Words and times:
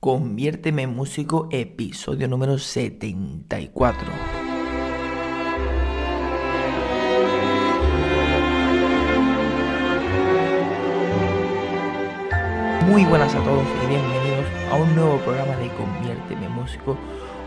Conviérteme 0.00 0.84
en 0.84 0.96
músico, 0.96 1.46
episodio 1.50 2.26
número 2.26 2.56
74. 2.56 4.06
Muy 12.86 13.04
buenas 13.04 13.34
a 13.34 13.44
todos 13.44 13.66
y 13.84 13.88
bienvenidos 13.88 14.46
a 14.72 14.76
un 14.76 14.96
nuevo 14.96 15.18
programa 15.18 15.54
de 15.58 15.68
Conviérteme 15.74 16.46
en 16.46 16.52
músico 16.52 16.96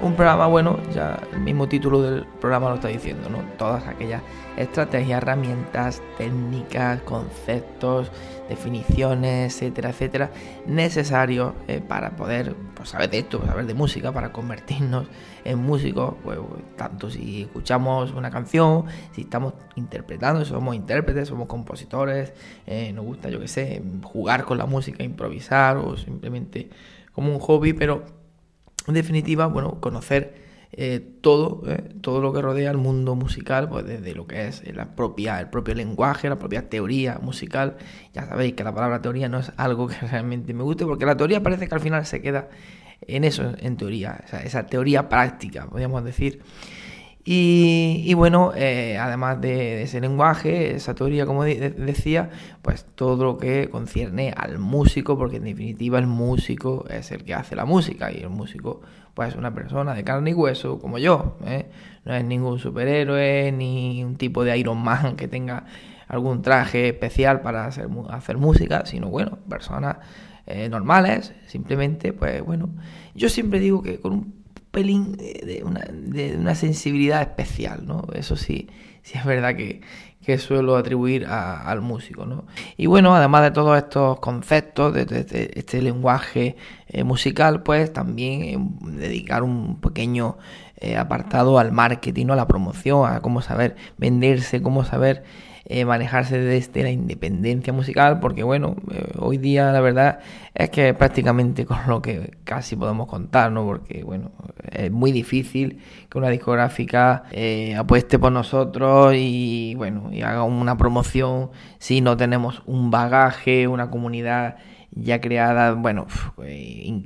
un 0.04 0.16
programa, 0.16 0.48
bueno, 0.48 0.78
ya 0.94 1.18
el 1.32 1.40
mismo 1.40 1.68
título 1.68 2.02
del 2.02 2.26
programa 2.42 2.70
lo 2.70 2.76
está 2.76 2.90
diciendo, 2.90 3.30
¿no? 3.30 3.40
Todas 3.58 3.88
aquellas 3.88 4.22
estrategias, 4.58 5.22
herramientas, 5.22 6.02
técnicas, 6.18 7.02
conceptos, 7.04 8.12
definiciones, 8.50 9.56
etcétera, 9.56 9.90
etcétera, 9.92 10.32
necesarios 10.68 11.54
eh, 11.68 11.82
para 11.82 12.18
poder 12.18 12.54
pues, 12.76 12.90
saber 12.90 13.10
de 13.10 13.20
esto, 13.20 13.46
saber 13.46 13.66
de 13.66 13.74
música, 13.74 14.12
para 14.12 14.34
convertirnos 14.34 15.08
en 15.46 15.60
músicos, 15.60 16.16
pues, 16.22 16.38
tanto 16.76 17.10
si 17.10 17.44
escuchamos 17.44 18.12
una 18.12 18.30
canción, 18.30 18.86
si 19.14 19.22
estamos 19.22 19.54
interpretando, 19.76 20.44
somos 20.44 20.76
intérpretes, 20.76 21.30
somos 21.30 21.48
compositores, 21.48 22.34
eh, 22.68 22.92
nos 22.94 23.06
gusta, 23.06 23.30
yo 23.30 23.40
qué 23.40 23.48
sé, 23.48 23.82
jugar 24.04 24.44
con 24.44 24.58
la 24.58 24.66
música, 24.66 25.02
improvisar 25.02 25.78
o 25.78 25.96
simplemente 25.96 26.70
como 27.14 27.32
un 27.32 27.40
hobby, 27.40 27.72
pero 27.74 28.23
en 28.88 28.94
definitiva, 28.94 29.48
bueno, 29.48 29.80
conocer 29.80 30.44
eh, 30.76 31.02
todo, 31.22 31.62
eh, 31.68 31.94
todo 32.02 32.20
lo 32.20 32.34
que 32.34 32.42
rodea 32.42 32.72
el 32.72 32.78
mundo 32.78 33.14
musical, 33.16 33.70
pues 33.70 33.86
desde 33.86 34.16
lo 34.16 34.26
que 34.26 34.48
es 34.48 34.64
la 34.76 34.96
propia, 34.96 35.40
el 35.40 35.50
propio 35.50 35.76
lenguaje, 35.76 36.30
la 36.30 36.40
propia 36.40 36.68
teoría 36.68 37.20
musical. 37.22 37.78
Ya 38.14 38.26
sabéis 38.26 38.54
que 38.54 38.64
la 38.64 38.74
palabra 38.74 39.02
teoría 39.02 39.30
no 39.30 39.40
es 39.40 39.52
algo 39.58 39.88
que 39.88 39.96
realmente 40.08 40.54
me 40.54 40.64
guste, 40.64 40.86
porque 40.86 41.06
la 41.06 41.16
teoría 41.16 41.44
parece 41.44 41.68
que 41.68 41.76
al 41.76 41.82
final 41.82 42.06
se 42.06 42.22
queda 42.22 42.50
en 43.02 43.24
eso, 43.24 43.54
en 43.60 43.78
teoría, 43.78 44.24
esa 44.44 44.66
teoría 44.66 45.10
práctica, 45.10 45.68
podríamos 45.68 46.04
decir. 46.04 46.42
Y, 47.26 48.14
bueno, 48.16 48.52
eh, 48.54 48.98
además 48.98 49.40
de, 49.40 49.84
ese 49.84 50.02
lenguaje, 50.02 50.76
esa 50.76 50.94
teoría, 50.94 51.26
como 51.26 51.46
decía, 51.46 52.30
pues 52.62 52.86
todo 52.96 53.24
lo 53.24 53.38
que 53.38 53.70
concierne 53.70 54.34
al 54.36 54.60
músico, 54.60 55.18
porque 55.18 55.38
en 55.38 55.46
definitiva 55.46 56.00
el 56.00 56.08
músico 56.08 56.86
es 56.90 57.12
el 57.12 57.24
que 57.24 57.34
hace 57.34 57.56
la 57.56 57.64
música 57.64 58.12
y 58.12 58.18
el 58.18 58.30
músico 58.30 58.82
pues 59.14 59.30
es 59.30 59.36
una 59.36 59.54
persona 59.54 59.94
de 59.94 60.04
carne 60.04 60.32
y 60.32 60.34
hueso 60.34 60.80
como 60.80 60.98
yo, 60.98 61.38
¿eh? 61.46 61.70
no 62.04 62.16
es 62.16 62.26
ningún 62.26 62.60
superhéroe 62.60 63.52
ni 63.52 64.04
un 64.04 64.16
tipo 64.16 64.44
de 64.44 64.58
Iron 64.58 64.80
Man 64.80 65.16
que 65.16 65.28
tenga 65.28 65.66
algún 66.08 66.42
traje 66.42 66.90
especial 66.90 67.42
para 67.42 67.66
hacer, 67.66 67.88
hacer 68.10 68.38
música, 68.38 68.86
sino 68.86 69.10
bueno, 69.10 69.38
personas 69.48 69.98
eh, 70.46 70.68
normales, 70.68 71.34
simplemente, 71.48 72.12
pues 72.12 72.44
bueno, 72.44 72.70
yo 73.16 73.30
siempre 73.30 73.60
digo 73.60 73.82
que 73.82 74.00
con 74.00 74.14
un 74.14 74.43
pelín 74.74 75.16
de 75.18 75.62
una, 75.64 75.86
de 75.92 76.36
una 76.36 76.56
sensibilidad 76.56 77.22
especial, 77.22 77.86
¿no? 77.86 78.08
Eso 78.14 78.36
sí, 78.36 78.68
sí 79.04 79.20
es 79.20 79.24
verdad 79.24 79.56
que, 79.56 79.82
que 80.26 80.40
suelo 80.40 80.76
atribuir 80.78 81.28
al 81.28 81.82
músico, 81.82 82.26
¿no? 82.26 82.46
Y 82.76 82.88
bueno, 82.88 83.16
además 83.16 83.44
de 83.44 83.52
todos 83.52 83.78
estos 83.78 84.20
conceptos, 84.20 84.94
de, 84.94 85.52
este 85.54 85.82
lenguaje 85.84 86.56
eh, 86.94 87.04
musical, 87.04 87.64
pues 87.64 87.92
también 87.92 88.44
eh, 88.44 88.58
dedicar 89.00 89.44
un 89.44 89.82
pequeño 89.82 90.38
eh, 90.78 90.96
apartado 90.96 91.60
al 91.60 91.72
marketing, 91.72 92.28
a 92.30 92.36
la 92.36 92.48
promoción, 92.48 93.12
a 93.12 93.20
cómo 93.20 93.42
saber 93.42 93.76
venderse, 93.98 94.62
cómo 94.62 94.84
saber 94.86 95.24
manejarse 95.86 96.38
desde 96.38 96.84
la 96.84 96.92
independencia 96.92 97.72
musical, 97.72 98.20
porque 98.20 98.44
bueno, 98.44 98.76
hoy 99.18 99.38
día 99.38 99.72
la 99.72 99.80
verdad 99.80 100.20
es 100.54 100.70
que 100.70 100.94
prácticamente 100.94 101.66
con 101.66 101.80
lo 101.88 102.02
que 102.02 102.32
casi 102.44 102.76
podemos 102.76 103.08
contar, 103.08 103.52
¿no? 103.52 103.66
Porque 103.66 104.04
bueno, 104.04 104.32
es 104.72 104.92
muy 104.92 105.12
difícil 105.12 105.80
que 106.10 106.18
una 106.18 106.30
discográfica 106.30 107.24
eh, 107.32 107.76
apueste 107.76 108.20
por 108.20 108.32
nosotros 108.32 109.14
y 109.16 109.74
bueno, 109.76 110.10
y 110.12 110.22
haga 110.22 110.44
una 110.44 110.78
promoción 110.78 111.52
si 111.80 112.02
no 112.02 112.18
tenemos 112.18 112.62
un 112.66 112.92
bagaje, 112.92 113.68
una 113.68 113.90
comunidad 113.90 114.58
ya 114.96 115.22
creada, 115.22 115.74
bueno, 115.74 116.08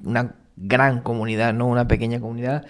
una 0.04 0.36
gran 0.56 1.02
comunidad, 1.02 1.54
no 1.54 1.68
una 1.68 1.88
pequeña 1.88 2.20
comunidad. 2.20 2.66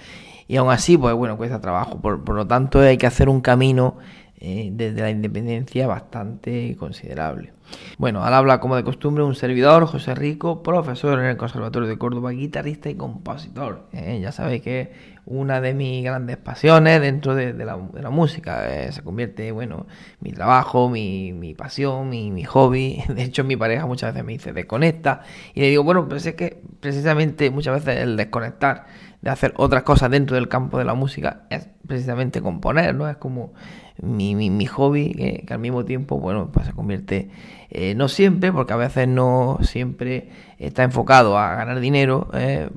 Y 0.47 0.57
aún 0.57 0.71
así, 0.71 0.97
pues 0.97 1.13
bueno, 1.15 1.37
cuesta 1.37 1.59
trabajo. 1.59 1.99
Por, 1.99 2.23
por 2.23 2.35
lo 2.35 2.47
tanto, 2.47 2.79
hay 2.79 2.97
que 2.97 3.07
hacer 3.07 3.27
un 3.29 3.41
camino 3.41 3.97
eh, 4.39 4.69
desde 4.71 5.01
la 5.01 5.09
independencia 5.09 5.87
bastante 5.87 6.75
considerable. 6.77 7.53
Bueno, 7.97 8.23
al 8.23 8.33
habla 8.33 8.59
como 8.59 8.75
de 8.75 8.83
costumbre 8.83 9.23
un 9.23 9.35
servidor, 9.35 9.85
José 9.85 10.15
Rico, 10.15 10.63
profesor 10.63 11.19
en 11.19 11.25
el 11.25 11.37
Conservatorio 11.37 11.89
de 11.89 11.97
Córdoba, 11.97 12.31
guitarrista 12.31 12.89
y 12.89 12.95
compositor. 12.95 13.87
Eh, 13.91 14.19
ya 14.21 14.31
sabéis 14.31 14.61
que 14.61 15.17
una 15.25 15.59
de 15.59 15.73
mis 15.73 16.03
grandes 16.03 16.37
pasiones 16.37 17.01
dentro 17.01 17.35
de, 17.35 17.53
la, 17.53 18.09
música 18.09 18.65
eh, 18.69 18.91
se 18.93 19.01
convierte, 19.03 19.51
bueno, 19.51 19.85
mi 20.21 20.31
trabajo, 20.31 20.89
mi, 20.89 21.33
mi 21.33 21.53
pasión, 21.53 22.09
mi, 22.09 22.43
hobby. 22.45 23.03
De 23.09 23.23
hecho, 23.23 23.43
mi 23.43 23.57
pareja 23.57 23.85
muchas 23.85 24.13
veces 24.13 24.25
me 24.25 24.33
dice 24.33 24.53
desconecta 24.53 25.23
y 25.53 25.61
le 25.61 25.69
digo, 25.69 25.83
bueno, 25.83 26.07
pues 26.07 26.25
es 26.25 26.35
que 26.35 26.61
precisamente 26.79 27.49
muchas 27.51 27.83
veces 27.83 28.03
el 28.03 28.15
desconectar 28.15 28.85
de 29.21 29.29
hacer 29.29 29.53
otras 29.57 29.83
cosas 29.83 30.11
dentro 30.11 30.35
del 30.35 30.47
campo 30.47 30.77
de 30.77 30.85
la 30.85 30.93
música 30.93 31.41
es 31.49 31.67
precisamente 31.85 32.41
componer, 32.41 32.95
¿no? 32.95 33.09
Es 33.09 33.17
como 33.17 33.53
mi, 34.01 34.35
mi, 34.35 34.65
hobby, 34.65 35.43
que, 35.45 35.53
al 35.53 35.59
mismo 35.59 35.85
tiempo, 35.85 36.19
bueno, 36.19 36.51
pues 36.51 36.67
se 36.67 36.73
convierte, 36.73 37.29
eh, 37.69 37.95
no 37.95 38.07
siempre, 38.07 38.51
porque 38.51 38.73
a 38.73 38.77
veces 38.77 39.07
no 39.07 39.57
siempre 39.61 40.29
está 40.57 40.83
enfocado 40.83 41.37
a 41.37 41.55
ganar 41.55 41.79
dinero, 41.79 42.29
eh, 42.33 42.69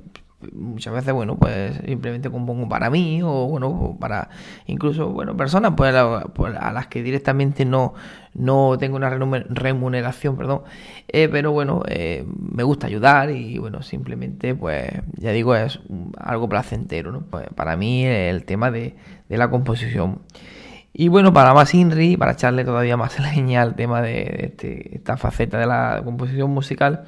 muchas 0.52 0.94
veces, 0.94 1.12
bueno, 1.12 1.36
pues 1.36 1.76
simplemente 1.86 2.30
compongo 2.30 2.68
para 2.68 2.88
mí 2.88 3.20
o, 3.22 3.46
bueno, 3.46 3.96
para 4.00 4.30
incluso, 4.66 5.10
bueno, 5.10 5.36
personas 5.36 5.74
pues, 5.76 5.94
a, 5.94 6.72
las 6.72 6.86
que 6.86 7.02
directamente 7.02 7.64
no, 7.64 7.92
no 8.34 8.76
tengo 8.78 8.96
una 8.96 9.10
remuneración, 9.10 10.36
perdón, 10.36 10.62
eh, 11.08 11.28
pero 11.30 11.52
bueno, 11.52 11.82
me 12.36 12.62
gusta 12.62 12.86
ayudar 12.86 13.30
y 13.30 13.58
bueno, 13.58 13.82
simplemente, 13.82 14.54
pues, 14.54 14.90
ya 15.18 15.30
digo, 15.32 15.54
es 15.54 15.78
algo 16.16 16.48
placentero, 16.48 17.12
¿no? 17.12 17.20
Pues, 17.20 17.46
para 17.54 17.76
mí 17.76 18.04
el 18.06 18.44
tema 18.44 18.70
de, 18.70 18.94
de 19.28 19.38
la 19.38 19.50
composición. 19.50 20.20
Y 20.92 21.08
bueno, 21.08 21.32
para 21.32 21.54
más 21.54 21.72
INRI, 21.72 22.16
para 22.16 22.32
echarle 22.32 22.64
todavía 22.64 22.96
más 22.96 23.18
leña 23.34 23.62
al 23.62 23.74
tema 23.74 24.02
de, 24.02 24.50
este, 24.52 24.96
esta 24.96 25.16
faceta 25.16 25.58
de 25.58 25.66
la 25.66 26.00
composición 26.04 26.50
musical, 26.50 27.04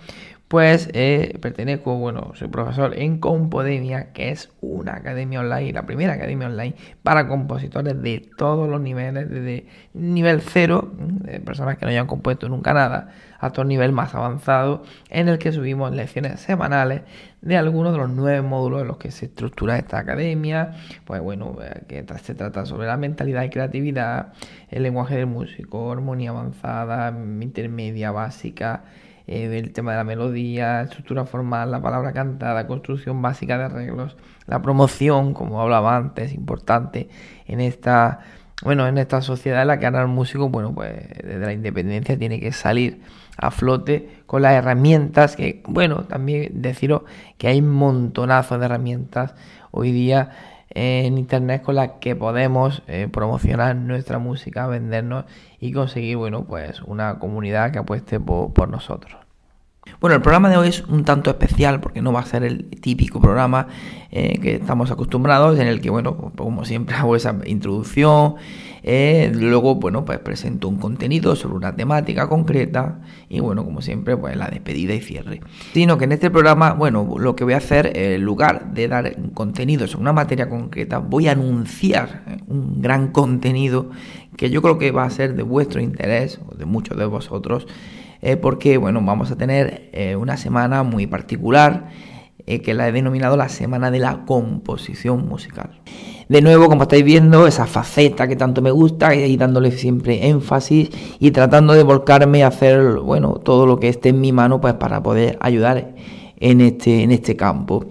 pues 0.53 0.91
eh, 0.93 1.39
pertenezco, 1.41 1.97
bueno, 1.97 2.33
soy 2.35 2.49
profesor 2.49 2.93
en 2.99 3.21
Compodemia, 3.21 4.13
que 4.13 4.29
es 4.29 4.53
una 4.61 4.97
academia 4.97 5.41
online, 5.41 5.73
la 5.73 5.87
primera 5.87 6.13
academia 6.13 6.47
online 6.47 6.75
para 7.03 7.27
compositores 7.27 8.03
de 8.03 8.29
todos 8.37 8.69
los 8.69 8.79
niveles, 8.79 9.31
desde 9.31 9.67
nivel 9.95 10.43
cero, 10.43 10.93
de 10.95 11.41
personas 11.41 11.79
que 11.79 11.87
no 11.87 11.91
hayan 11.91 12.07
compuesto 12.07 12.51
nunca 12.51 12.75
nada, 12.75 13.15
hasta 13.39 13.63
un 13.63 13.69
nivel 13.69 13.93
más 13.93 14.15
avanzado, 14.15 14.83
en 15.09 15.31
el 15.31 15.39
que 15.39 15.53
subimos 15.53 15.91
lecciones 15.93 16.39
semanales 16.41 17.01
de 17.41 17.57
algunos 17.57 17.93
de 17.93 18.01
los 18.01 18.11
nueve 18.11 18.43
módulos 18.43 18.83
en 18.83 18.89
los 18.89 18.99
que 18.99 19.11
se 19.11 19.25
estructura 19.25 19.79
esta 19.79 20.01
academia, 20.01 20.73
pues 21.07 21.23
bueno, 21.23 21.57
eh, 21.63 21.85
que 21.89 22.05
se 22.19 22.35
trata 22.35 22.67
sobre 22.67 22.89
la 22.89 22.99
mentalidad 22.99 23.45
y 23.45 23.49
creatividad, 23.49 24.35
el 24.69 24.83
lenguaje 24.83 25.17
del 25.17 25.29
músico, 25.29 25.91
armonía 25.91 26.29
avanzada, 26.29 27.09
intermedia, 27.41 28.11
básica, 28.11 28.85
eh, 29.33 29.59
el 29.59 29.73
tema 29.73 29.93
de 29.93 29.99
la 29.99 30.05
melodía, 30.05 30.83
estructura 30.83 31.25
formal, 31.25 31.71
la 31.71 31.81
palabra 31.81 32.13
cantada, 32.13 32.67
construcción 32.67 33.23
básica 33.23 33.59
de 33.59 33.65
arreglos, 33.65 34.17
la 34.47 34.61
promoción, 34.63 35.35
como 35.35 35.61
hablaba 35.61 35.97
antes, 35.97 36.35
importante 36.35 37.09
en 37.47 37.61
esta, 37.61 38.21
bueno, 38.63 38.87
en 38.87 38.99
esta 38.99 39.23
sociedad 39.23 39.63
en 39.63 39.69
la 39.69 39.79
que 39.79 39.87
ahora 39.87 40.03
el 40.03 40.09
músico, 40.09 40.49
bueno, 40.49 40.75
pues 40.75 40.93
desde 41.23 41.39
la 41.39 41.53
independencia 41.53 42.19
tiene 42.19 42.41
que 42.41 42.53
salir 42.53 43.01
a 43.37 43.51
flote 43.51 44.23
con 44.27 44.43
las 44.43 44.53
herramientas 44.53 45.37
que, 45.37 45.63
bueno, 45.67 46.05
también 46.05 46.63
deciros 46.63 47.03
que 47.39 47.49
hay 47.49 47.63
montonazos 47.63 48.59
de 48.59 48.67
herramientas 48.67 49.35
hoy 49.71 49.93
día 49.93 50.31
en 50.75 51.19
internet 51.19 51.63
con 51.63 51.75
las 51.75 51.93
que 52.01 52.17
podemos 52.17 52.83
eh, 52.87 53.09
promocionar 53.11 53.77
nuestra 53.77 54.19
música, 54.19 54.67
vendernos 54.67 55.25
y 55.61 55.73
conseguir, 55.73 56.17
bueno, 56.17 56.45
pues 56.45 56.83
una 56.83 57.19
comunidad 57.19 57.73
que 57.73 57.79
apueste 57.79 58.19
por, 58.21 58.69
nosotros. 58.69 59.22
Bueno, 60.03 60.17
el 60.17 60.23
programa 60.23 60.51
de 60.51 60.57
hoy 60.57 60.67
es 60.67 60.83
un 60.89 61.05
tanto 61.05 61.31
especial 61.31 61.81
porque 61.81 62.03
no 62.03 62.13
va 62.13 62.19
a 62.19 62.27
ser 62.27 62.43
el 62.43 62.65
típico 62.65 63.21
programa 63.21 63.69
eh, 64.11 64.41
que 64.41 64.57
estamos 64.57 64.91
acostumbrados 64.91 65.61
en 65.61 65.69
el 65.69 65.81
que, 65.81 65.91
bueno, 65.91 66.17
como 66.17 66.65
siempre 66.65 66.97
hago 66.97 67.15
esa 67.15 67.37
introducción, 67.45 68.35
eh, 68.83 69.31
luego, 69.33 69.77
bueno, 69.77 70.05
pues 70.05 70.19
presento 70.19 70.67
un 70.67 70.79
contenido 70.79 71.37
sobre 71.37 71.55
una 71.55 71.77
temática 71.77 72.29
concreta 72.29 72.99
y, 73.29 73.39
bueno, 73.39 73.65
como 73.65 73.81
siempre, 73.81 74.17
pues 74.17 74.37
la 74.37 74.49
despedida 74.49 74.93
y 74.93 75.01
cierre. 75.01 75.41
Sino 75.73 75.97
que 75.99 76.07
en 76.07 76.11
este 76.11 76.33
programa, 76.33 76.73
bueno, 76.73 77.09
lo 77.17 77.37
que 77.37 77.45
voy 77.45 77.53
a 77.53 77.59
hacer, 77.59 77.97
en 77.97 78.25
lugar 78.25 78.73
de 78.75 78.89
dar 78.89 79.17
contenido 79.35 79.87
sobre 79.87 80.03
una 80.03 80.13
materia 80.13 80.49
concreta, 80.49 80.99
voy 80.99 81.29
a 81.29 81.33
anunciar 81.33 82.25
eh, 82.27 82.39
un 82.49 82.83
gran 82.83 83.13
contenido 83.13 83.91
que 84.37 84.51
yo 84.51 84.63
creo 84.63 84.79
que 84.79 84.91
va 84.91 85.05
a 85.05 85.11
ser 85.11 85.37
de 85.37 85.45
vuestro 85.45 85.81
interés 85.81 86.41
o 86.49 86.57
de 86.57 86.65
muchos 86.65 86.99
de 86.99 87.07
vosotros 87.07 87.69
eh, 88.23 88.37
porque 88.37 88.79
bueno, 88.79 89.01
vamos 89.05 89.31
a 89.31 89.37
tener 89.37 89.91
eh, 89.93 90.17
una 90.17 90.37
semana 90.37 90.85
muy 90.85 91.07
particular 91.07 91.91
eh, 92.47 92.63
que 92.63 92.73
la 92.73 92.89
he 92.89 92.93
denominado 92.93 93.37
la 93.37 93.49
semana 93.49 93.91
de 93.91 93.99
la 93.99 94.25
composición 94.25 95.29
musical. 95.29 95.81
De 96.29 96.41
nuevo, 96.41 96.69
como 96.69 96.83
estáis 96.85 97.05
viendo, 97.05 97.47
esa 97.47 97.67
faceta 97.67 98.27
que 98.27 98.37
tanto 98.37 98.63
me 98.63 98.71
gusta 98.71 99.15
y 99.15 99.37
dándole 99.37 99.73
siempre 99.73 100.29
énfasis 100.29 100.91
y 101.19 101.31
tratando 101.33 101.75
de 101.75 101.83
volcarme 101.83 102.45
a 102.45 102.49
hacer 102.49 103.01
bueno 103.01 103.35
todo 103.35 103.67
lo 103.67 103.79
que 103.79 103.89
esté 103.89 104.11
en 104.11 104.21
mi 104.21 104.33
mano 104.33 104.61
pues 104.61 104.75
para 104.75 105.03
poder 105.03 105.37
ayudar 105.41 105.95
en 106.43 106.61
este, 106.61 107.03
en 107.03 107.13
este 107.13 107.37
campo. 107.37 107.85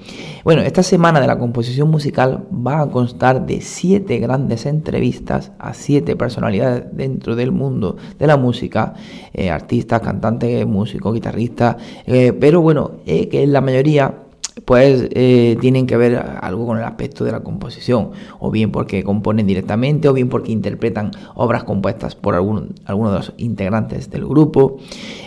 Bueno, 0.44 0.62
esta 0.62 0.84
semana 0.84 1.22
de 1.22 1.28
la 1.28 1.40
composición 1.40 1.90
musical 1.90 2.46
va 2.52 2.82
a 2.82 2.90
constar 2.90 3.46
de 3.46 3.62
siete 3.62 4.20
grandes 4.20 4.66
entrevistas 4.66 5.54
a 5.58 5.74
siete 5.74 6.18
personalidades 6.18 6.84
dentro 6.92 7.36
del 7.36 7.52
mundo 7.52 7.96
de 8.20 8.28
la 8.28 8.36
música, 8.36 8.94
eh, 9.34 9.50
artistas, 9.50 10.02
cantantes, 10.02 10.68
músicos, 10.68 11.14
guitarristas, 11.14 11.78
eh, 12.06 12.34
pero 12.34 12.62
bueno, 12.62 12.92
eh, 13.06 13.30
que 13.30 13.48
la 13.48 13.62
mayoría 13.62 14.21
pues 14.66 15.08
eh, 15.12 15.58
tienen 15.62 15.88
que 15.88 15.98
ver 15.98 16.18
algo 16.42 16.66
con 16.66 16.78
el 16.78 16.84
aspecto 16.84 17.24
de 17.24 17.32
la 17.32 17.42
composición, 17.42 18.12
o 18.40 18.52
bien 18.52 18.72
porque 18.72 19.04
componen 19.04 19.48
directamente, 19.48 20.10
o 20.10 20.14
bien 20.14 20.30
porque 20.30 20.52
interpretan 20.52 21.12
obras 21.36 21.64
compuestas 21.64 22.16
por 22.16 22.36
algún, 22.36 22.76
alguno 22.86 23.12
de 23.12 23.18
los 23.18 23.34
integrantes 23.38 24.10
del 24.10 24.26
grupo, 24.26 24.78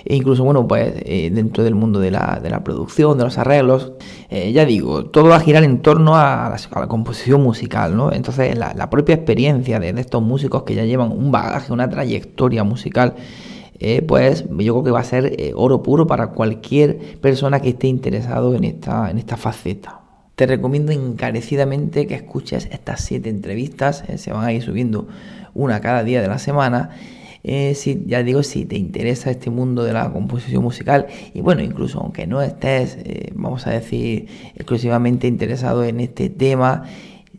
e 0.05 0.17
incluso, 0.17 0.45
bueno, 0.45 0.69
pues 0.69 0.95
eh, 1.05 1.31
dentro 1.33 1.65
del 1.65 1.75
mundo 1.75 2.01
de 2.01 2.11
la, 2.11 2.39
de 2.43 2.51
la, 2.51 2.63
producción, 2.63 3.17
de 3.19 3.25
los 3.25 3.39
arreglos, 3.39 3.93
eh, 4.29 4.53
ya 4.53 4.65
digo, 4.65 5.07
todo 5.07 5.29
va 5.29 5.37
a 5.37 5.41
girar 5.41 5.65
en 5.65 5.81
torno 5.81 6.17
a 6.17 6.55
la, 6.75 6.87
composición 6.87 7.43
musical, 7.43 7.97
¿no? 7.97 8.13
Entonces, 8.13 8.57
la, 8.59 8.75
la 8.75 8.91
propia 8.91 9.15
experiencia 9.15 9.81
de, 9.81 9.93
de 9.93 10.01
estos 10.01 10.23
músicos 10.23 10.65
que 10.65 10.75
ya 10.75 10.85
llevan 10.85 11.13
un 11.13 11.33
bagaje, 11.33 11.73
una 11.73 11.89
trayectoria 11.89 12.63
musical, 12.63 13.15
eh, 13.79 14.03
pues 14.03 14.45
yo 14.49 14.75
creo 14.75 14.85
que 14.85 14.91
va 14.91 15.01
a 15.01 15.05
ser 15.05 15.35
eh, 15.39 15.53
oro 15.55 15.83
puro 15.83 16.07
para 16.07 16.29
cualquier 16.29 17.19
persona 17.21 17.61
que 17.61 17.71
esté 17.71 17.89
interesado 17.89 18.55
en 18.55 18.65
esta, 18.65 19.11
en 19.11 19.19
esta 19.19 19.37
faceta. 19.37 20.01
Te 20.37 20.47
recomiendo 20.47 20.93
encarecidamente 20.93 22.07
que 22.07 22.15
escuches 22.15 22.69
estas 22.71 23.01
siete 23.01 23.31
entrevistas, 23.31 24.05
eh, 24.09 24.19
se 24.19 24.33
van 24.33 24.45
a 24.45 24.53
ir 24.53 24.63
subiendo 24.63 25.09
una 25.55 25.81
cada 25.81 26.03
día 26.05 26.21
de 26.23 26.29
la 26.29 26.39
semana. 26.39 26.91
si, 27.75 28.05
ya 28.07 28.23
digo, 28.23 28.43
si 28.43 28.65
te 28.65 28.77
interesa 28.77 29.31
este 29.31 29.51
mundo 29.51 29.85
de 29.85 29.93
la 29.93 30.11
composición 30.13 30.63
musical 30.63 31.07
y 31.35 31.43
bueno, 31.43 31.63
incluso 31.63 32.01
aunque 32.01 32.27
no 32.27 32.41
estés, 32.41 32.99
vamos 33.35 33.67
a 33.67 33.71
decir, 33.71 34.29
exclusivamente 34.57 35.27
interesado 35.27 35.85
en 35.85 36.01
este 36.01 36.31
tema, 36.31 36.85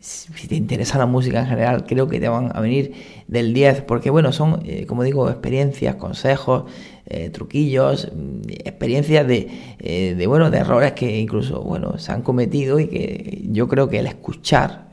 si 0.05 0.47
te 0.47 0.55
interesa 0.55 0.99
la 0.99 1.07
música 1.07 1.39
en 1.39 1.47
general, 1.47 1.85
creo 1.85 2.07
que 2.07 2.19
te 2.19 2.29
van 2.29 2.51
a 2.53 2.61
venir 2.61 2.93
del 3.27 3.53
10, 3.53 3.81
porque 3.81 4.11
bueno, 4.11 4.31
son, 4.31 4.61
eh, 4.65 4.85
como 4.85 5.03
digo, 5.03 5.29
experiencias, 5.29 5.95
consejos, 5.95 6.65
eh, 7.07 7.31
truquillos, 7.31 8.11
mm, 8.15 8.49
experiencias 8.49 9.27
de, 9.27 9.47
eh, 9.79 10.13
de, 10.15 10.27
bueno, 10.27 10.51
de 10.51 10.59
errores 10.59 10.91
que 10.91 11.19
incluso, 11.19 11.61
bueno, 11.63 11.97
se 11.97 12.11
han 12.11 12.21
cometido 12.21 12.79
y 12.79 12.87
que 12.87 13.45
yo 13.49 13.67
creo 13.67 13.89
que 13.89 13.99
el 13.99 14.07
escuchar 14.07 14.89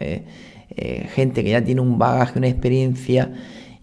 gente 1.15 1.45
que 1.45 1.51
ya 1.51 1.63
tiene 1.63 1.83
un 1.83 1.99
bagaje, 1.99 2.39
una 2.39 2.49
experiencia, 2.49 3.31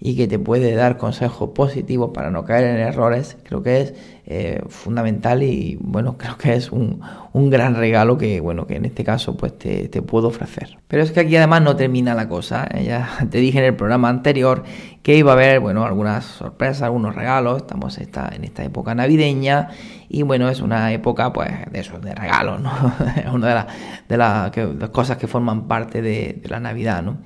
y 0.01 0.15
que 0.15 0.27
te 0.27 0.39
puede 0.39 0.73
dar 0.73 0.97
consejos 0.97 1.49
positivos 1.49 2.11
para 2.13 2.31
no 2.31 2.45
caer 2.45 2.63
en 2.65 2.77
errores, 2.77 3.37
creo 3.43 3.61
que 3.63 3.81
es 3.81 3.93
eh, 4.31 4.61
fundamental 4.67 5.41
y 5.41 5.79
bueno, 5.81 6.15
creo 6.19 6.37
que 6.37 6.53
es 6.53 6.71
un, 6.71 7.01
un, 7.33 7.49
gran 7.49 7.73
regalo 7.73 8.15
que 8.15 8.39
bueno, 8.39 8.67
que 8.67 8.75
en 8.75 8.85
este 8.85 9.03
caso 9.03 9.35
pues 9.35 9.57
te, 9.57 9.89
te, 9.89 10.03
puedo 10.03 10.27
ofrecer. 10.27 10.77
Pero 10.87 11.01
es 11.01 11.11
que 11.11 11.21
aquí 11.21 11.35
además 11.35 11.63
no 11.63 11.75
termina 11.75 12.13
la 12.13 12.29
cosa, 12.29 12.67
¿eh? 12.71 12.83
ya 12.83 13.09
te 13.31 13.39
dije 13.39 13.57
en 13.57 13.65
el 13.65 13.75
programa 13.75 14.07
anterior 14.09 14.63
que 15.01 15.15
iba 15.15 15.31
a 15.31 15.33
haber 15.33 15.59
bueno, 15.59 15.83
algunas 15.83 16.25
sorpresas, 16.25 16.83
algunos 16.83 17.15
regalos, 17.15 17.57
estamos 17.57 17.97
esta, 17.97 18.29
en 18.31 18.43
esta 18.43 18.63
época 18.63 18.93
navideña 18.93 19.69
y 20.09 20.23
bueno, 20.23 20.49
es 20.49 20.61
una 20.61 20.91
época 20.91 21.31
pues 21.31 21.49
de 21.71 21.79
esos, 21.79 22.01
de 22.01 22.13
regalos, 22.13 22.59
¿no? 22.59 22.71
es 23.15 23.31
una 23.31 23.47
de, 23.47 23.65
de, 24.07 24.17
la, 24.17 24.51
las 24.79 24.89
cosas 24.89 25.17
que 25.17 25.27
forman 25.27 25.67
parte 25.67 26.01
de, 26.01 26.41
la 26.45 26.59
Navidad, 26.59 27.03
¿no? 27.03 27.17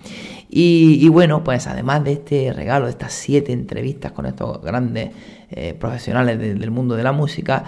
Y, 0.56 1.08
bueno, 1.10 1.44
pues 1.44 1.66
además 1.66 2.04
de 2.04 2.12
este 2.12 2.54
regalo, 2.54 2.86
de 2.86 2.92
estas 2.92 3.12
siete 3.12 3.54
entrevistas 3.54 4.12
con 4.12 4.28
estos 4.28 4.62
grandes 4.62 5.10
eh, 5.56 5.76
profesionales 5.76 6.40
del 6.40 6.72
mundo 6.72 6.96
de 6.96 7.04
la 7.04 7.12
música, 7.12 7.66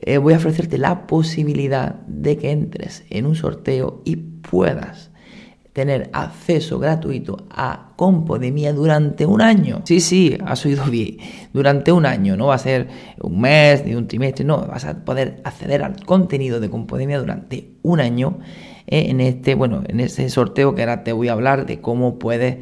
eh, 0.00 0.18
voy 0.18 0.34
a 0.34 0.38
ofrecerte 0.38 0.78
la 0.78 1.06
posibilidad 1.06 1.94
de 2.06 2.36
que 2.36 2.50
entres 2.50 3.04
en 3.08 3.24
un 3.24 3.36
sorteo 3.36 4.02
y 4.04 4.16
puedas 4.16 5.10
tener 5.72 6.10
acceso 6.12 6.80
gratuito 6.80 7.46
a 7.48 7.92
Compodemia 7.94 8.72
durante 8.72 9.26
un 9.26 9.42
año. 9.42 9.82
Sí, 9.84 10.00
sí, 10.00 10.36
has 10.44 10.66
oído 10.66 10.84
bien. 10.86 11.18
Durante 11.52 11.92
un 11.92 12.04
año, 12.04 12.36
no 12.36 12.48
va 12.48 12.56
a 12.56 12.58
ser 12.58 12.88
un 13.20 13.40
mes 13.40 13.84
ni 13.86 13.94
un 13.94 14.08
trimestre, 14.08 14.44
no, 14.44 14.66
vas 14.66 14.84
a 14.84 15.04
poder 15.04 15.40
acceder 15.44 15.84
al 15.84 16.04
contenido 16.04 16.58
de 16.58 16.68
Compodemia 16.68 17.20
durante 17.20 17.74
un 17.82 18.00
año 18.00 18.40
eh, 18.88 19.06
en 19.10 19.20
este, 19.20 19.54
bueno, 19.54 19.84
en 19.86 20.00
ese 20.00 20.28
sorteo 20.30 20.74
que 20.74 20.82
ahora 20.82 21.04
te 21.04 21.12
voy 21.12 21.28
a 21.28 21.32
hablar 21.32 21.66
de 21.66 21.80
cómo 21.80 22.18
puedes 22.18 22.58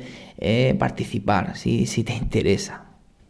participar, 0.79 1.56
si, 1.56 1.87
si 1.87 2.05
te 2.05 2.12
interesa. 2.12 2.88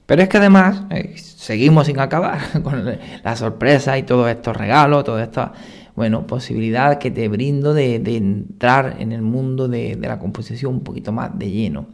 Pero 0.08 0.22
es 0.22 0.30
que 0.30 0.38
además 0.38 0.84
eh, 0.88 1.12
seguimos 1.18 1.86
sin 1.86 2.00
acabar 2.00 2.40
con 2.62 2.82
la 3.22 3.36
sorpresa 3.36 3.98
y 3.98 4.04
todos 4.04 4.30
estos 4.30 4.56
regalos, 4.56 5.04
toda 5.04 5.22
esta 5.22 5.52
bueno, 5.94 6.26
posibilidad 6.26 6.96
que 6.96 7.10
te 7.10 7.28
brindo 7.28 7.74
de, 7.74 7.96
entrar 7.96 8.96
en 9.00 9.12
el 9.12 9.20
mundo 9.20 9.68
de, 9.68 9.98
la 10.00 10.18
composición 10.18 10.76
un 10.76 10.80
poquito 10.80 11.12
más 11.12 11.38
de 11.38 11.50
lleno. 11.50 11.88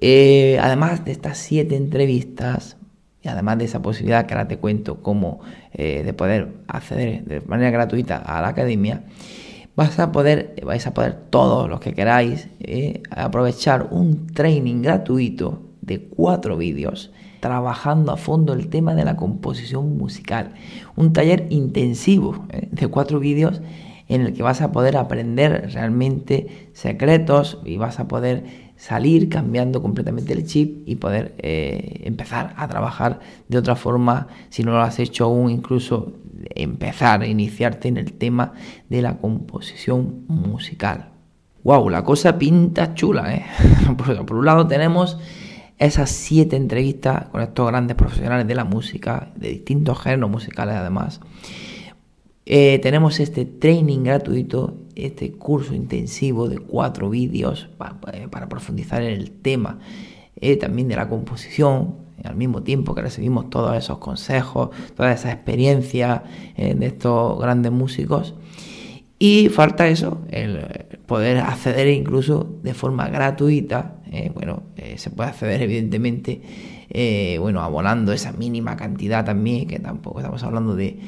además 0.00 1.04
de 1.04 1.12
estas 1.12 1.36
siete 1.36 1.76
entrevistas, 1.76 2.78
y 3.20 3.28
además 3.28 3.58
de 3.58 3.66
esa 3.66 3.82
posibilidad 3.82 4.24
que 4.24 4.32
ahora 4.32 4.48
te 4.48 4.56
cuento 4.56 5.02
cómo 5.02 5.40
de 5.76 6.14
poder 6.14 6.54
acceder 6.68 7.24
de 7.24 7.42
manera 7.42 7.70
gratuita 7.70 8.16
a 8.16 8.40
la 8.40 8.48
academia, 8.48 9.02
vas 9.76 9.98
a 9.98 10.12
poder, 10.12 10.54
vais 10.64 10.86
a 10.86 10.94
poder 10.94 11.14
todos 11.30 11.68
los 11.68 11.80
que 11.80 11.92
queráis 11.92 12.48
eh, 12.60 13.02
aprovechar 13.10 13.88
un 13.90 14.26
training 14.26 14.82
gratuito 14.82 15.62
de 15.80 16.02
cuatro 16.02 16.56
vídeos 16.56 17.10
trabajando 17.40 18.12
a 18.12 18.16
fondo 18.16 18.52
el 18.52 18.68
tema 18.68 18.94
de 18.94 19.04
la 19.04 19.16
composición 19.16 19.96
musical. 19.96 20.54
Un 20.96 21.12
taller 21.12 21.46
intensivo 21.50 22.46
eh, 22.50 22.68
de 22.70 22.86
cuatro 22.88 23.18
vídeos 23.18 23.60
en 24.08 24.22
el 24.22 24.32
que 24.32 24.42
vas 24.42 24.60
a 24.60 24.72
poder 24.72 24.96
aprender 24.96 25.70
realmente 25.72 26.70
secretos 26.72 27.58
y 27.64 27.76
vas 27.76 28.00
a 28.00 28.08
poder 28.08 28.70
salir 28.76 29.28
cambiando 29.28 29.82
completamente 29.82 30.32
el 30.32 30.46
chip 30.46 30.88
y 30.88 30.96
poder 30.96 31.34
eh, 31.38 32.00
empezar 32.04 32.54
a 32.56 32.66
trabajar 32.66 33.20
de 33.48 33.58
otra 33.58 33.76
forma 33.76 34.28
si 34.48 34.64
no 34.64 34.72
lo 34.72 34.80
has 34.80 34.98
hecho 34.98 35.26
aún 35.26 35.50
incluso 35.50 36.14
empezar 36.54 37.22
a 37.22 37.26
iniciarte 37.26 37.88
en 37.88 37.98
el 37.98 38.14
tema 38.14 38.54
de 38.88 39.02
la 39.02 39.18
composición 39.18 40.24
musical. 40.28 41.10
¡Wow! 41.62 41.90
La 41.90 42.02
cosa 42.04 42.38
pinta 42.38 42.94
chula, 42.94 43.34
¿eh? 43.34 43.44
Por, 43.96 44.36
un 44.36 44.46
lado 44.46 44.66
tenemos 44.66 45.18
esas 45.80 46.10
siete 46.10 46.56
entrevistas 46.56 47.26
con 47.30 47.40
estos 47.40 47.66
grandes 47.66 47.96
profesionales 47.96 48.46
de 48.46 48.54
la 48.54 48.64
música, 48.64 49.32
de 49.34 49.48
distintos 49.48 49.98
géneros 49.98 50.30
musicales 50.30 50.76
además. 50.76 51.20
Eh, 52.44 52.78
tenemos 52.80 53.18
este 53.18 53.46
training 53.46 54.04
gratuito, 54.04 54.76
este 54.94 55.32
curso 55.32 55.74
intensivo 55.74 56.48
de 56.48 56.58
cuatro 56.58 57.08
vídeos 57.08 57.70
para, 57.78 58.48
profundizar 58.48 59.02
en 59.02 59.12
el 59.12 59.30
tema 59.30 59.78
eh, 60.36 60.56
también 60.56 60.86
de 60.88 60.96
la 60.96 61.08
composición, 61.08 61.94
al 62.24 62.36
mismo 62.36 62.62
tiempo 62.62 62.94
que 62.94 63.00
recibimos 63.00 63.48
todos 63.48 63.74
esos 63.74 63.96
consejos, 63.98 64.70
toda 64.94 65.12
esa 65.12 65.32
experiencia 65.32 66.24
eh, 66.56 66.74
de 66.74 66.86
estos 66.86 67.40
grandes 67.40 67.72
músicos. 67.72 68.34
Y 69.18 69.48
falta 69.48 69.88
eso, 69.88 70.22
el 70.30 70.60
poder 71.06 71.38
acceder 71.38 71.88
incluso 71.88 72.58
de 72.62 72.74
forma 72.74 73.08
gratuita. 73.08 73.99
Eh, 74.12 74.32
bueno, 74.34 74.64
eh, 74.76 74.98
se 74.98 75.08
puede 75.10 75.30
acceder 75.30 75.62
evidentemente 75.62 76.42
eh, 76.92 77.38
bueno, 77.38 77.62
abonando 77.62 78.12
esa 78.12 78.32
mínima 78.32 78.76
cantidad 78.76 79.24
también, 79.24 79.68
que 79.68 79.78
tampoco 79.78 80.18
estamos 80.18 80.42
hablando 80.42 80.74
de, 80.74 80.98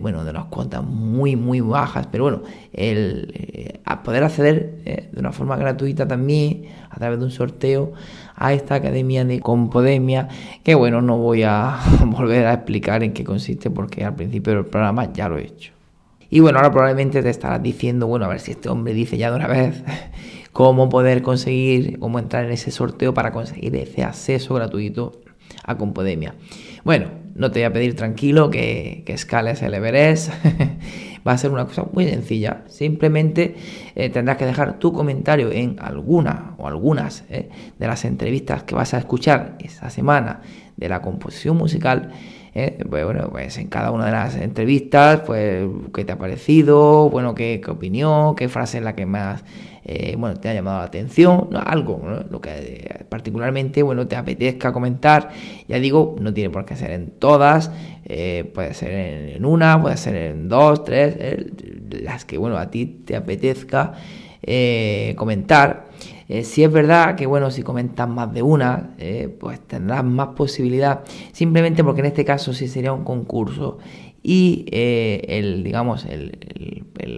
bueno, 0.00 0.24
de 0.24 0.30
unas 0.30 0.46
cuotas 0.46 0.82
muy, 0.82 1.36
muy 1.36 1.60
bajas, 1.60 2.08
pero 2.10 2.24
bueno, 2.24 2.42
el 2.72 3.80
a 3.84 4.02
poder 4.02 4.24
acceder 4.24 5.10
de 5.12 5.20
una 5.20 5.30
forma 5.30 5.56
gratuita 5.56 6.08
también, 6.08 6.64
a 6.90 6.96
través 6.96 7.20
de 7.20 7.24
un 7.26 7.30
sorteo, 7.30 7.92
a 8.34 8.52
esta 8.52 8.74
academia 8.74 9.24
de 9.24 9.38
Compodemia, 9.38 10.26
que 10.64 10.74
bueno, 10.74 11.00
no 11.00 11.18
voy 11.18 11.44
a 11.44 11.78
volver 12.04 12.46
a 12.46 12.54
explicar 12.54 13.04
en 13.04 13.12
qué 13.12 13.22
consiste 13.22 13.70
porque 13.70 14.04
al 14.04 14.16
principio 14.16 14.54
del 14.54 14.66
programa 14.66 15.12
ya 15.12 15.28
lo 15.28 15.38
he 15.38 15.44
hecho. 15.44 15.72
Y 16.28 16.40
bueno, 16.40 16.58
ahora 16.58 16.72
probablemente 16.72 17.22
te 17.22 17.30
estarás 17.30 17.62
diciendo, 17.62 18.06
bueno, 18.08 18.24
a 18.24 18.28
ver 18.28 18.40
si 18.40 18.52
este 18.52 18.68
hombre 18.68 18.94
dice 18.94 19.16
ya 19.18 19.30
de 19.30 19.36
una 19.36 19.46
vez 19.46 19.84
cómo 20.52 20.88
poder 20.88 21.22
conseguir, 21.22 21.98
cómo 21.98 22.18
entrar 22.18 22.44
en 22.44 22.52
ese 22.52 22.70
sorteo 22.70 23.14
para 23.14 23.32
conseguir 23.32 23.74
ese 23.76 24.04
acceso 24.04 24.54
gratuito 24.54 25.20
a 25.64 25.76
Compodemia. 25.76 26.34
Bueno, 26.84 27.08
no 27.34 27.50
te 27.50 27.60
voy 27.60 27.64
a 27.64 27.72
pedir 27.72 27.96
tranquilo 27.96 28.50
que, 28.50 29.02
que 29.06 29.12
escales 29.12 29.62
el 29.62 29.74
Everest. 29.74 30.30
Va 31.26 31.32
a 31.32 31.38
ser 31.38 31.52
una 31.52 31.66
cosa 31.66 31.86
muy 31.92 32.08
sencilla. 32.08 32.64
Simplemente 32.66 33.54
eh, 33.94 34.10
tendrás 34.10 34.38
que 34.38 34.44
dejar 34.44 34.80
tu 34.80 34.92
comentario 34.92 35.52
en 35.52 35.76
alguna 35.80 36.56
o 36.58 36.66
algunas 36.66 37.24
eh, 37.30 37.48
de 37.78 37.86
las 37.86 38.04
entrevistas 38.04 38.64
que 38.64 38.74
vas 38.74 38.92
a 38.92 38.98
escuchar 38.98 39.56
esta 39.60 39.88
semana 39.88 40.42
de 40.76 40.88
la 40.88 41.00
composición 41.00 41.56
musical 41.56 42.10
¿eh? 42.54 42.78
Pues, 42.88 43.04
bueno, 43.04 43.28
pues 43.30 43.56
en 43.58 43.68
cada 43.68 43.90
una 43.90 44.06
de 44.06 44.12
las 44.12 44.36
entrevistas, 44.36 45.20
pues 45.26 45.66
qué 45.94 46.04
te 46.04 46.12
ha 46.12 46.18
parecido, 46.18 47.08
bueno, 47.10 47.34
qué, 47.34 47.60
opinión, 47.68 48.34
qué 48.34 48.48
frase 48.48 48.78
es 48.78 48.84
la 48.84 48.94
que 48.94 49.06
más 49.06 49.44
eh, 49.84 50.14
bueno, 50.18 50.38
te 50.38 50.48
ha 50.48 50.54
llamado 50.54 50.78
la 50.78 50.84
atención, 50.84 51.48
algo, 51.54 52.00
lo 52.30 52.40
que 52.40 52.50
eh, 52.50 53.04
particularmente 53.08 53.82
bueno, 53.82 54.06
te 54.06 54.16
apetezca 54.16 54.72
comentar. 54.72 55.30
Ya 55.68 55.78
digo, 55.78 56.16
no 56.20 56.32
tiene 56.32 56.50
por 56.50 56.64
qué 56.64 56.76
ser 56.76 56.92
en 56.92 57.10
todas, 57.10 57.70
puede 58.04 58.74
ser 58.74 58.90
en, 59.36 59.44
una, 59.44 59.80
puede 59.80 59.96
ser 59.96 60.16
en 60.16 60.48
dos, 60.48 60.84
tres, 60.84 61.16
las 61.90 62.24
que 62.24 62.38
bueno, 62.38 62.56
a 62.58 62.70
ti 62.70 62.86
te 62.86 63.16
apetezca 63.16 63.94
comentar. 65.16 65.92
Eh, 66.32 66.44
si 66.44 66.64
es 66.64 66.72
verdad 66.72 67.14
que, 67.14 67.26
bueno, 67.26 67.50
si 67.50 67.62
comentas 67.62 68.08
más 68.08 68.32
de 68.32 68.40
una, 68.40 68.94
eh, 68.96 69.28
pues 69.38 69.60
tendrás 69.60 70.02
más 70.02 70.28
posibilidad, 70.28 71.00
simplemente 71.32 71.84
porque 71.84 72.00
en 72.00 72.06
este 72.06 72.24
caso 72.24 72.54
sí 72.54 72.68
sería 72.68 72.92
un 72.94 73.04
concurso 73.04 73.76
y 74.22 74.66
eh, 74.70 75.24
el, 75.28 75.64
digamos, 75.64 76.04
el, 76.04 76.38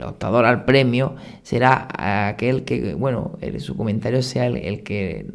optador 0.04 0.44
al 0.44 0.64
premio 0.64 1.16
será 1.42 1.88
aquel 2.28 2.64
que, 2.64 2.94
bueno, 2.94 3.38
su 3.58 3.76
comentario 3.76 4.22
sea 4.22 4.46
el, 4.46 4.82
que 4.82 5.26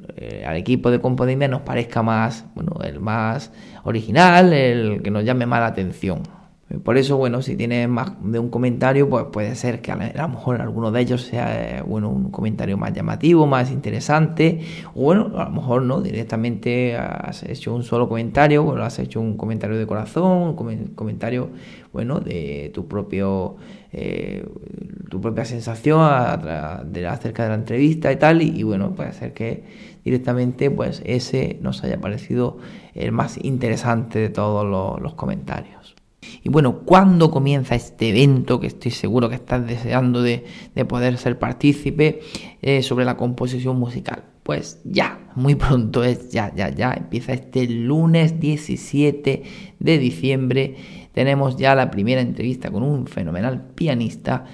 al 0.45 0.57
equipo 0.57 0.91
de 0.91 0.99
Compodemia 0.99 1.47
nos 1.47 1.61
parezca 1.61 2.03
más, 2.03 2.45
bueno, 2.53 2.79
el 2.83 2.99
más 2.99 3.51
original, 3.83 4.53
el 4.53 5.01
que 5.01 5.09
nos 5.09 5.23
llame 5.23 5.45
más 5.47 5.59
la 5.61 5.67
atención. 5.67 6.38
Por 6.83 6.99
eso, 6.99 7.17
bueno, 7.17 7.41
si 7.41 7.55
tienes 7.55 7.89
más 7.89 8.11
de 8.21 8.37
un 8.37 8.49
comentario, 8.49 9.09
pues 9.09 9.25
puede 9.31 9.55
ser 9.55 9.81
que 9.81 9.91
a 9.91 9.95
lo 9.95 10.27
mejor 10.29 10.61
alguno 10.61 10.91
de 10.91 11.01
ellos 11.01 11.23
sea, 11.23 11.79
eh, 11.79 11.81
bueno, 11.81 12.09
un 12.09 12.29
comentario 12.29 12.77
más 12.77 12.93
llamativo, 12.93 13.47
más 13.47 13.71
interesante, 13.71 14.61
o 14.93 15.01
bueno, 15.01 15.31
a 15.35 15.45
lo 15.45 15.49
mejor 15.49 15.81
no, 15.81 15.99
directamente 15.99 16.95
has 16.95 17.41
hecho 17.41 17.73
un 17.73 17.81
solo 17.81 18.07
comentario, 18.07 18.61
bueno, 18.63 18.83
has 18.83 18.99
hecho 18.99 19.19
un 19.19 19.35
comentario 19.35 19.79
de 19.79 19.87
corazón, 19.87 20.55
un 20.59 20.93
comentario, 20.93 21.49
bueno, 21.91 22.19
de 22.19 22.69
tu 22.71 22.87
propio, 22.87 23.55
eh, 23.91 24.45
tu 25.09 25.19
propia 25.21 25.45
sensación 25.45 26.01
acerca 26.01 27.43
de 27.43 27.49
la 27.49 27.55
entrevista 27.55 28.11
y 28.11 28.17
tal, 28.17 28.43
y, 28.43 28.61
bueno, 28.61 28.93
puede 28.93 29.13
ser 29.13 29.33
que 29.33 29.63
directamente, 30.05 30.69
pues 30.69 31.01
ese 31.03 31.57
nos 31.63 31.83
haya 31.83 31.99
parecido 31.99 32.59
el 32.93 33.11
más 33.11 33.43
interesante 33.43 34.19
de 34.19 34.29
todos 34.29 35.01
los 35.01 35.15
comentarios. 35.15 35.98
Y 36.43 36.49
bueno, 36.49 36.79
¿cuándo 36.79 37.31
comienza 37.31 37.75
este 37.75 38.09
evento 38.09 38.59
que 38.59 38.67
estoy 38.67 38.91
seguro 38.91 39.29
que 39.29 39.35
estás 39.35 39.65
deseando 39.65 40.21
de, 40.21 40.45
poder 40.87 41.17
ser 41.17 41.37
partícipe 41.37 42.21
eh, 42.61 42.81
sobre 42.83 43.05
la 43.05 43.17
composición 43.17 43.77
musical? 43.77 44.23
Pues 44.43 44.81
ya, 44.83 45.19
muy 45.35 45.55
pronto 45.55 46.03
es, 46.03 46.31
ya, 46.31 46.53
ya, 46.55 46.69
ya, 46.69 46.93
empieza 46.93 47.33
este 47.33 47.67
lunes 47.67 48.39
17 48.39 49.43
de 49.79 49.97
diciembre. 49.97 50.75
Tenemos 51.13 51.57
ya 51.57 51.75
la 51.75 51.91
primera 51.91 52.21
entrevista 52.21 52.71
con 52.71 52.83
un 52.83 53.07
fenomenal 53.07 53.61
pianista 53.75 54.45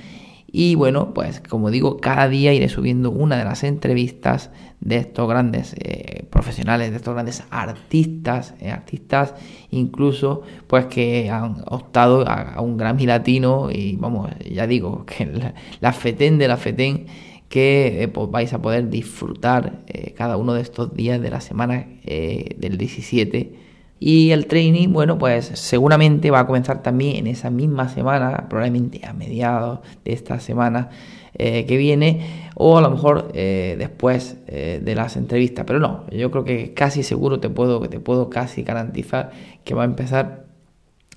y 0.58 0.76
bueno, 0.76 1.14
pues 1.14 1.42
como 1.42 1.70
digo, 1.70 1.98
cada 1.98 2.30
día 2.30 2.54
iré 2.54 2.70
subiendo 2.70 3.12
una 3.12 3.36
de 3.36 3.44
las 3.44 3.66
entrevistas 3.66 4.52
de 4.80 4.96
estos 4.96 5.28
grandes 5.28 5.76
eh, 5.78 6.24
profesionales, 6.30 6.92
de 6.92 6.96
estos 6.96 7.14
grandes 7.14 7.44
artistas, 7.50 8.54
eh, 8.62 8.72
artistas 8.72 9.34
incluso 9.70 10.44
pues 10.68 10.86
que 10.86 11.30
han 11.30 11.58
optado 11.68 12.24
a, 12.26 12.62
un 12.62 12.78
Grammy 12.78 13.06
latino 13.06 13.70
y 13.70 13.98
vamos, 13.98 14.30
ya 14.50 14.66
digo, 14.66 15.06
que 15.18 15.54
la, 15.82 15.92
FETEN 15.92 16.38
de 16.38 16.48
la 16.48 16.56
FETEN 16.56 17.08
que 17.50 18.04
eh, 18.04 18.08
pues 18.08 18.32
vais 18.32 18.54
a 18.54 18.62
poder 18.62 18.90
disfrutar 18.90 19.84
cada 20.16 20.38
uno 20.38 20.54
de 20.54 20.62
estos 20.62 20.94
días 20.94 21.20
de 21.20 21.32
la 21.32 21.42
semana 21.42 21.86
del 22.06 22.78
17 22.78 23.65
y 24.00 24.32
el 24.32 24.48
training, 24.48 24.90
bueno, 24.90 25.18
pues 25.18 25.46
seguramente 25.54 26.30
va 26.30 26.42
a 26.42 26.48
comenzar 26.48 26.84
también 26.84 27.16
en 27.16 27.28
esa 27.28 27.50
misma 27.50 27.88
semana, 27.90 28.48
probablemente 28.50 29.06
a 29.06 29.14
mediados 29.14 29.80
de 30.04 30.14
esta 30.14 30.40
semana 30.40 30.90
eh, 31.34 31.66
que 31.66 31.78
viene, 31.78 32.50
o 32.56 32.78
a 32.78 32.82
lo 32.82 32.90
mejor 32.90 33.32
eh, 33.34 33.76
después 33.78 34.38
eh, 34.48 34.82
de 34.84 34.96
las 34.96 35.16
entrevistas. 35.16 35.66
Pero 35.66 35.80
no, 35.80 36.06
yo 36.12 36.30
creo 36.30 36.44
que 36.44 36.74
casi 36.74 37.04
seguro 37.04 37.40
te 37.40 37.50
puedo, 37.50 37.80
te 37.82 38.00
puedo 38.00 38.30
casi 38.30 38.64
garantizar 38.64 39.32
que 39.64 39.74
va 39.74 39.84
a 39.84 39.86
empezar 39.86 40.45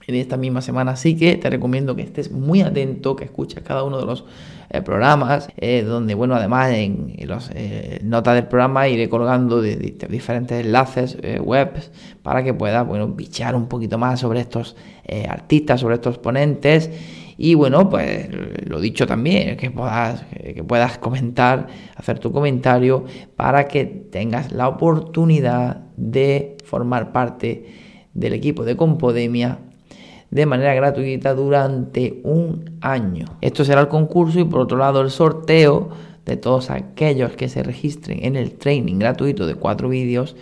en 0.09 0.15
esta 0.15 0.37
misma 0.39 0.63
semana. 0.63 0.93
Así 0.93 1.17
que 1.17 1.37
te 1.37 1.51
recomiendo 1.51 1.95
que 1.95 2.03
estés 2.03 2.33
muy 2.33 2.63
atento, 2.63 3.15
que 3.15 3.25
escuches 3.25 3.63
cada 3.63 3.85
uno 3.85 3.99
de 3.99 4.07
los 4.07 4.25
eh, 4.71 4.81
programas, 4.81 5.51
eh, 5.59 5.83
donde, 5.83 6.15
bueno, 6.15 6.35
además 6.35 6.73
en, 6.73 7.15
las 7.27 7.51
eh, 7.55 8.01
notas 8.03 8.35
del 8.35 8.47
programa 8.47 8.89
iré 8.89 9.11
colgando 9.11 9.61
de, 9.61 9.77
diferentes 9.77 10.65
enlaces 10.65 11.19
web 11.43 11.73
para 12.23 12.43
que 12.43 12.55
puedas, 12.55 12.87
bueno, 12.87 13.09
bichar 13.09 13.55
un 13.55 13.67
poquito 13.69 13.99
más 13.99 14.21
sobre 14.21 14.41
estos 14.41 14.77
artistas, 15.29 15.81
sobre 15.81 15.97
estos 15.97 16.19
ponentes. 16.19 16.91
Y 17.37 17.55
bueno, 17.55 17.89
pues 17.89 18.29
lo 18.67 18.81
dicho 18.81 19.07
también, 19.07 19.57
que 19.57 19.71
puedas, 19.71 20.25
que 20.33 20.65
puedas 20.65 20.99
comentar, 20.99 21.69
hacer 21.97 22.19
tu 22.19 22.33
comentario 22.33 23.05
para 23.37 23.69
que 23.69 23.85
tengas 23.85 24.53
la 24.53 24.69
oportunidad 24.69 25.83
de 25.97 26.57
formar 26.65 27.13
parte 27.13 27.67
del 28.15 28.33
equipo 28.33 28.65
de 28.65 28.77
Compodemia 28.77 29.59
de 30.31 30.47
manera 30.47 30.75
gratuita 30.75 31.35
durante 31.35 32.21
un 32.25 32.79
año. 32.81 33.27
Esto 33.41 33.65
será 33.65 33.81
el 33.81 33.89
concurso 33.89 34.41
y 34.41 34.45
por 34.45 34.61
otro 34.61 34.77
lado 34.77 35.01
el 35.01 35.11
sorteo 35.11 35.91
de 36.25 36.37
todos 36.37 36.71
aquellos 36.71 37.33
que 37.33 37.49
se 37.49 37.63
registren 37.63 38.25
en 38.25 38.37
el 38.37 38.53
training 38.53 38.99
gratuito 38.99 39.47
de 39.47 39.55
cuatro 39.55 39.89
vídeos 39.89 40.37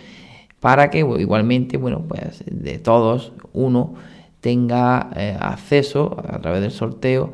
para 0.59 0.89
que 0.89 0.99
igualmente, 0.99 1.77
bueno, 1.77 2.03
pues 2.07 2.43
de 2.45 2.79
todos 2.79 3.31
uno 3.53 3.93
tenga 4.41 5.09
eh, 5.15 5.37
acceso 5.39 6.17
a 6.27 6.39
través 6.39 6.61
del 6.61 6.71
sorteo 6.71 7.31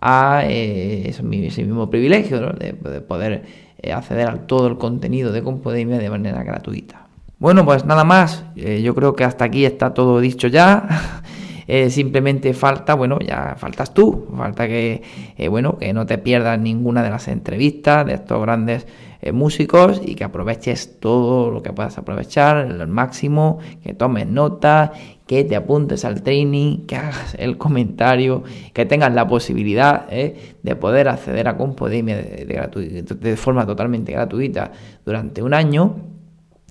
a 0.00 0.42
eh, 0.44 1.08
ese, 1.08 1.22
mismo 1.22 1.90
privilegio 1.90 2.40
de, 2.40 2.72
poder 3.00 3.44
eh, 3.78 3.92
acceder 3.92 4.28
a 4.28 4.46
todo 4.46 4.66
el 4.66 4.78
contenido 4.78 5.32
de 5.32 5.42
Compodemia 5.42 5.98
de 5.98 6.10
manera 6.10 6.42
gratuita. 6.42 7.06
Bueno, 7.38 7.64
pues 7.64 7.84
nada 7.84 8.04
más, 8.04 8.44
yo 8.54 8.94
creo 8.94 9.14
que 9.16 9.24
hasta 9.24 9.44
aquí 9.44 9.64
está 9.64 9.94
todo 9.94 10.20
dicho 10.20 10.48
ya. 10.48 11.22
Eh, 11.66 11.90
simplemente 11.90 12.54
falta, 12.54 12.94
bueno, 12.94 13.18
ya 13.20 13.54
faltas 13.56 13.94
tú, 13.94 14.26
falta 14.36 14.66
que, 14.66 15.02
eh, 15.36 15.48
bueno, 15.48 15.78
que 15.78 15.92
no 15.92 16.06
te 16.06 16.18
pierdas 16.18 16.58
ninguna 16.58 17.02
de 17.02 17.10
las 17.10 17.28
entrevistas 17.28 18.06
de 18.06 18.14
estos 18.14 18.40
grandes 18.42 18.86
eh, 19.20 19.30
músicos 19.32 20.00
y 20.04 20.16
que 20.16 20.24
aproveches 20.24 20.98
todo 20.98 21.50
lo 21.50 21.62
que 21.62 21.72
puedas 21.72 21.96
aprovechar 21.98 22.56
al 22.56 22.88
máximo, 22.88 23.58
que 23.82 23.94
tomes 23.94 24.26
nota, 24.26 24.92
que 25.26 25.44
te 25.44 25.54
apuntes 25.54 26.04
al 26.04 26.22
training, 26.22 26.86
que 26.86 26.96
hagas 26.96 27.36
el 27.38 27.56
comentario, 27.56 28.42
que 28.72 28.84
tengas 28.84 29.14
la 29.14 29.28
posibilidad 29.28 30.08
de 30.08 30.76
poder 30.76 31.08
acceder 31.08 31.46
a 31.48 31.56
Compodemia 31.56 32.16
de, 32.16 33.04
de 33.18 33.36
forma 33.36 33.64
totalmente 33.64 34.12
gratuita 34.12 34.72
durante 35.06 35.42
un 35.42 35.54
año. 35.54 35.94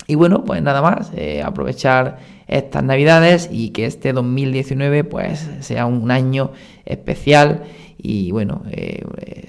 Y 0.06 0.16
bueno, 0.16 0.44
pues 0.44 0.62
nada 0.62 0.82
más, 0.82 1.12
aprovechar 1.44 2.18
estas 2.52 2.84
navidades 2.84 3.50
y 3.52 3.70
que 3.70 3.86
este 3.86 4.14
2019 4.14 5.04
pues 5.04 5.50
sea 5.62 5.86
un 5.86 6.12
año 6.12 6.52
especial 6.86 7.64
y 7.98 8.32
bueno, 8.32 8.64
eh, 8.72 9.04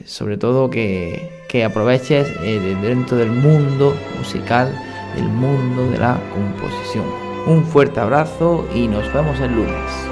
sobre 0.05 0.37
todo 0.37 0.71
que, 0.71 1.31
que 1.49 1.65
aproveches 1.65 2.29
eh, 2.43 2.77
dentro 2.83 3.17
del 3.17 3.31
mundo 3.31 3.95
musical, 4.19 4.73
del 5.17 5.29
mundo 5.29 5.91
de 5.91 5.99
la 5.99 6.21
composición. 6.33 7.05
Un 7.47 7.65
fuerte 7.65 8.01
abrazo 8.01 8.69
y 8.75 8.87
nos 8.89 9.13
vemos 9.13 9.41
el 9.41 9.55
lunes. 9.55 10.12